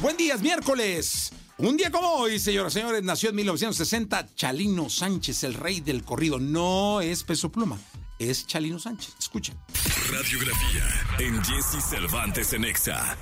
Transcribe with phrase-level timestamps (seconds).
[0.00, 1.32] Buen día, es miércoles.
[1.56, 6.02] Un día como hoy, señoras y señores, nació en 1960 Chalino Sánchez, el rey del
[6.04, 6.38] corrido.
[6.38, 7.78] No es peso pluma,
[8.18, 9.14] es Chalino Sánchez.
[9.18, 9.56] Escuchen.
[10.10, 10.84] Radiografía
[11.18, 13.16] en Jesse Cervantes en Exa.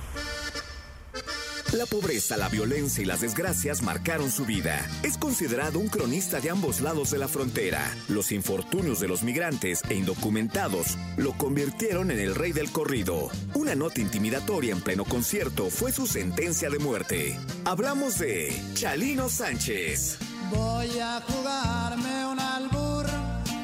[1.73, 4.87] La pobreza, la violencia y las desgracias marcaron su vida.
[5.01, 7.81] Es considerado un cronista de ambos lados de la frontera.
[8.09, 13.31] Los infortunios de los migrantes e indocumentados lo convirtieron en el rey del corrido.
[13.55, 17.39] Una nota intimidatoria en pleno concierto fue su sentencia de muerte.
[17.65, 20.19] Hablamos de Chalino Sánchez.
[20.51, 23.07] Voy a jugarme un albur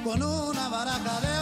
[0.03, 1.38] con una baraja de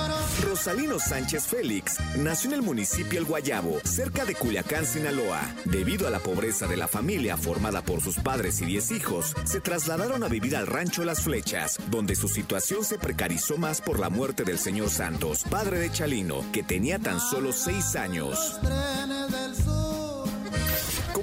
[0.68, 5.40] Rosalino Sánchez Félix nació en el municipio El Guayabo, cerca de Culiacán, Sinaloa.
[5.64, 9.62] Debido a la pobreza de la familia formada por sus padres y 10 hijos, se
[9.62, 14.10] trasladaron a vivir al rancho Las Flechas, donde su situación se precarizó más por la
[14.10, 18.60] muerte del señor Santos, padre de Chalino, que tenía tan solo 6 años.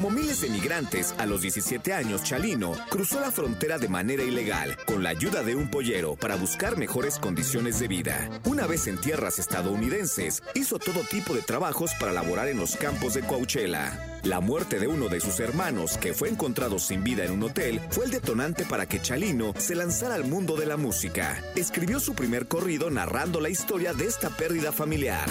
[0.05, 4.77] Como miles de migrantes, a los 17 años, Chalino cruzó la frontera de manera ilegal,
[4.85, 8.29] con la ayuda de un pollero, para buscar mejores condiciones de vida.
[8.45, 13.15] Una vez en tierras estadounidenses, hizo todo tipo de trabajos para laborar en los campos
[13.15, 13.99] de Coachella.
[14.25, 17.81] La muerte de uno de sus hermanos, que fue encontrado sin vida en un hotel,
[17.89, 21.43] fue el detonante para que Chalino se lanzara al mundo de la música.
[21.57, 25.31] Escribió su primer corrido narrando la historia de esta pérdida familiar.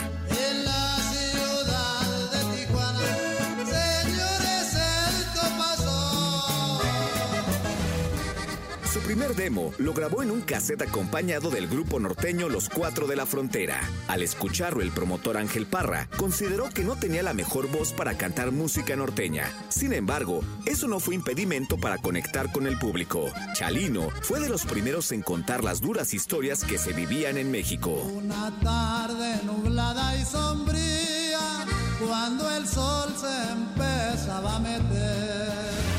[9.13, 13.27] Primer demo lo grabó en un cassette acompañado del grupo norteño Los Cuatro de la
[13.27, 13.79] Frontera.
[14.07, 18.51] Al escucharlo, el promotor Ángel Parra consideró que no tenía la mejor voz para cantar
[18.51, 19.51] música norteña.
[19.69, 23.31] Sin embargo, eso no fue impedimento para conectar con el público.
[23.53, 27.91] Chalino fue de los primeros en contar las duras historias que se vivían en México.
[27.91, 31.67] Una tarde nublada y sombría,
[32.03, 35.92] cuando el sol se empezaba a meter.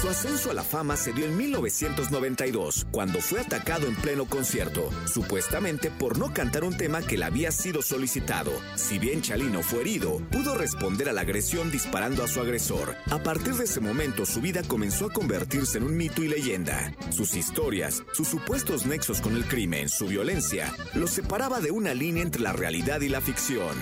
[0.00, 4.90] Su ascenso a la fama se dio en 1992, cuando fue atacado en pleno concierto,
[5.12, 8.52] supuestamente por no cantar un tema que le había sido solicitado.
[8.76, 12.94] Si bien Chalino fue herido, pudo responder a la agresión disparando a su agresor.
[13.10, 16.94] A partir de ese momento, su vida comenzó a convertirse en un mito y leyenda.
[17.10, 22.22] Sus historias, sus supuestos nexos con el crimen, su violencia, los separaba de una línea
[22.22, 23.74] entre la realidad y la ficción.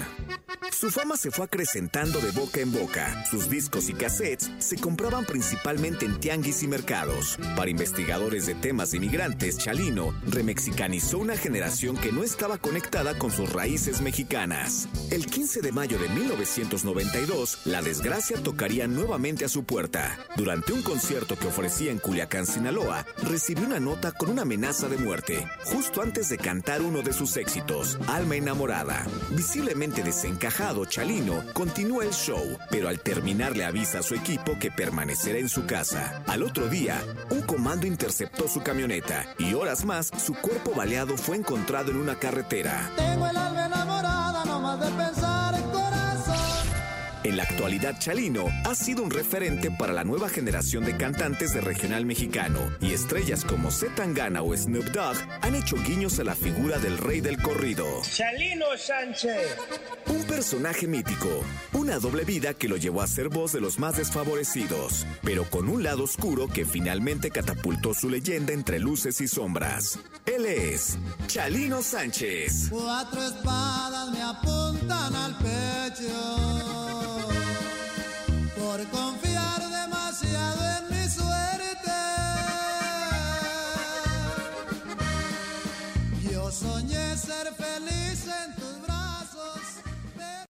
[0.73, 3.25] Su fama se fue acrecentando de boca en boca.
[3.31, 7.39] Sus discos y cassettes se compraban principalmente en tianguis y mercados.
[7.57, 13.53] Para investigadores de temas inmigrantes, Chalino remexicanizó una generación que no estaba conectada con sus
[13.53, 14.89] raíces mexicanas.
[15.11, 20.19] El 15 de mayo de 1992, la desgracia tocaría nuevamente a su puerta.
[20.37, 24.99] Durante un concierto que ofrecía en Culiacán, Sinaloa, recibió una nota con una amenaza de
[24.99, 29.07] muerte, justo antes de cantar uno de sus éxitos, Alma enamorada.
[29.31, 34.71] Visiblemente desencajado, Chalino continúa el show, pero al terminar le avisa a su equipo que
[34.71, 35.96] permanecerá en su casa.
[36.27, 41.37] Al otro día, un comando interceptó su camioneta y horas más su cuerpo baleado fue
[41.37, 42.91] encontrado en una carretera.
[42.97, 45.16] Tengo el alma enamorada, no más de pensar.
[47.27, 51.61] En la actualidad, Chalino ha sido un referente para la nueva generación de cantantes de
[51.61, 56.79] regional mexicano y estrellas como Zetangana o Snoop Dogg han hecho guiños a la figura
[56.79, 57.85] del rey del corrido.
[58.03, 59.57] Chalino Sánchez.
[60.07, 61.43] Un personaje mítico,
[61.73, 65.69] una doble vida que lo llevó a ser voz de los más desfavorecidos, pero con
[65.69, 69.99] un lado oscuro que finalmente catapultó su leyenda entre luces y sombras.
[70.27, 72.69] Él es Chalino Sánchez.
[72.71, 76.36] Cuatro espadas me apuntan al pecho.
[87.57, 87.96] fell